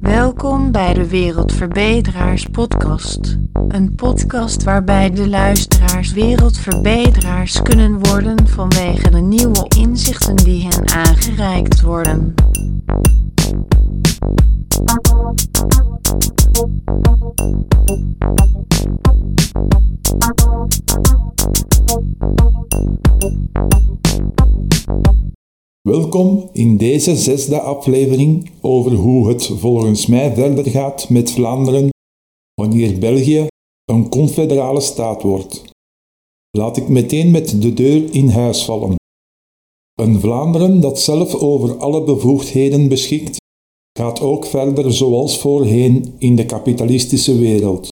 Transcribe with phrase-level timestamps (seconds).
[0.00, 3.38] Welkom bij de Wereldverbeteraars Podcast.
[3.68, 11.80] Een podcast waarbij de luisteraars wereldverbeteraars kunnen worden vanwege de nieuwe inzichten die hen aangereikt
[11.80, 12.34] worden.
[25.98, 31.88] Welkom in deze zesde aflevering over hoe het volgens mij verder gaat met Vlaanderen
[32.54, 33.46] wanneer België
[33.84, 35.64] een confederale staat wordt.
[36.50, 38.94] Laat ik meteen met de deur in huis vallen.
[40.00, 43.36] Een Vlaanderen dat zelf over alle bevoegdheden beschikt,
[43.98, 47.88] gaat ook verder zoals voorheen in de kapitalistische wereld.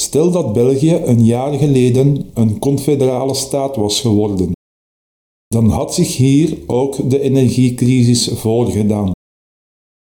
[0.00, 4.52] Stel dat België een jaar geleden een confederale staat was geworden
[5.52, 9.10] dan had zich hier ook de energiecrisis voorgedaan.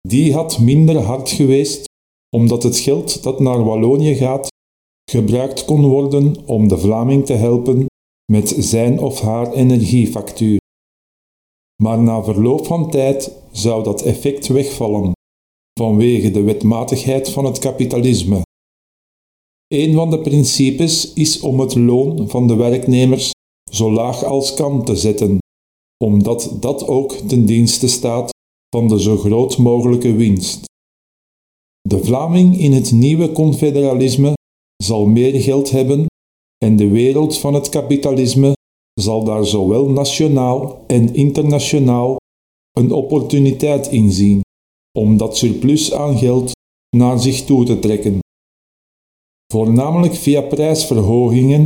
[0.08, 1.84] Die had minder hard geweest,
[2.36, 4.48] omdat het geld dat naar Wallonië gaat
[5.10, 7.86] gebruikt kon worden om de Vlaming te helpen
[8.32, 10.58] met zijn of haar energiefactuur.
[11.82, 15.12] Maar na verloop van tijd zou dat effect wegvallen
[15.80, 18.42] vanwege de wetmatigheid van het kapitalisme.
[19.74, 23.32] Een van de principes is om het loon van de werknemers
[23.74, 25.38] zo laag als kan te zetten,
[26.04, 28.30] omdat dat ook ten dienste staat
[28.76, 30.64] van de zo groot mogelijke winst.
[31.80, 34.32] De Vlaming in het nieuwe confederalisme
[34.82, 36.06] zal meer geld hebben
[36.64, 38.52] en de wereld van het kapitalisme
[39.00, 42.16] zal daar zowel nationaal en internationaal
[42.72, 44.40] een opportuniteit in zien
[44.98, 46.52] om dat surplus aan geld
[46.96, 48.18] naar zich toe te trekken.
[49.52, 51.64] Voornamelijk via prijsverhogingen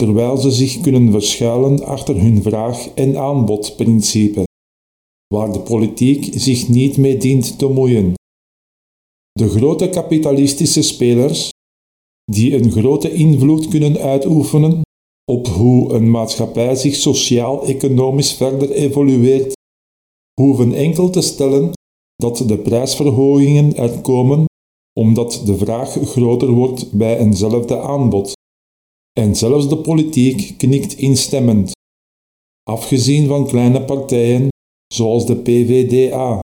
[0.00, 4.42] terwijl ze zich kunnen verschuilen achter hun vraag- en aanbodprincipe,
[5.34, 8.14] waar de politiek zich niet mee dient te moeien.
[9.32, 11.50] De grote kapitalistische spelers,
[12.24, 14.80] die een grote invloed kunnen uitoefenen
[15.24, 19.52] op hoe een maatschappij zich sociaal-economisch verder evolueert,
[20.40, 21.70] hoeven enkel te stellen
[22.16, 24.44] dat de prijsverhogingen er komen
[25.00, 28.38] omdat de vraag groter wordt bij eenzelfde aanbod.
[29.20, 31.72] En zelfs de politiek knikt instemmend,
[32.70, 34.48] afgezien van kleine partijen
[34.94, 36.38] zoals de PVDA,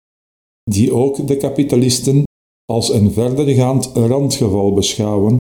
[0.63, 2.24] die ook de kapitalisten
[2.66, 5.38] als een verdergaand randgeval beschouwen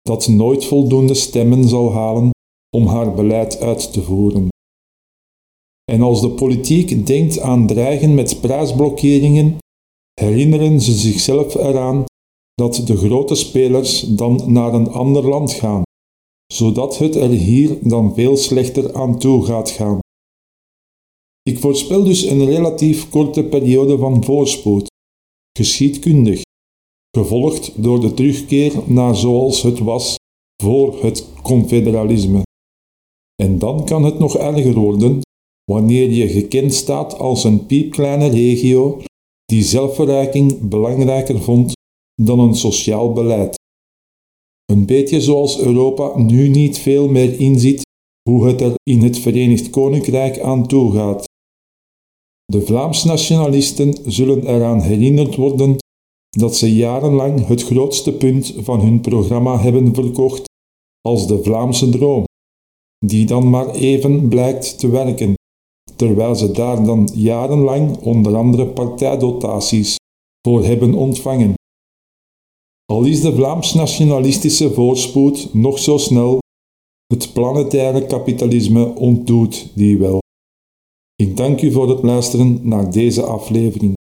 [0.00, 2.30] dat nooit voldoende stemmen zal halen
[2.76, 4.48] om haar beleid uit te voeren.
[5.92, 9.58] En als de politiek denkt aan dreigen met prijsblokkeringen,
[10.20, 12.04] herinneren ze zichzelf eraan
[12.54, 15.82] dat de grote spelers dan naar een ander land gaan
[16.52, 19.98] zodat het er hier dan veel slechter aan toe gaat gaan.
[21.42, 24.86] Ik voorspel dus een relatief korte periode van voorspoed,
[25.58, 26.42] geschiedkundig,
[27.16, 30.16] gevolgd door de terugkeer naar zoals het was
[30.62, 32.42] voor het confederalisme.
[33.42, 35.20] En dan kan het nog erger worden
[35.64, 39.00] wanneer je gekend staat als een piepkleine regio
[39.44, 41.72] die zelfverrijking belangrijker vond
[42.22, 43.60] dan een sociaal beleid.
[44.92, 47.82] Beetje zoals Europa nu niet veel meer inziet
[48.28, 51.24] hoe het er in het Verenigd Koninkrijk aan toe gaat.
[52.44, 55.76] De Vlaams nationalisten zullen eraan herinnerd worden
[56.30, 60.44] dat ze jarenlang het grootste punt van hun programma hebben verkocht
[61.00, 62.24] als de Vlaamse droom,
[63.06, 65.34] die dan maar even blijkt te werken,
[65.96, 69.96] terwijl ze daar dan jarenlang onder andere partijdotaties
[70.48, 71.54] voor hebben ontvangen.
[72.92, 76.38] Al is de Vlaams-nationalistische voorspoed nog zo snel,
[77.06, 80.18] het planetaire kapitalisme ontdoet die wel.
[81.14, 83.92] Ik dank u voor het luisteren naar deze aflevering.